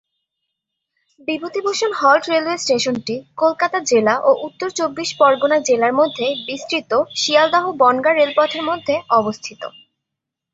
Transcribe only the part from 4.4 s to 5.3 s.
উত্তর চব্বিশ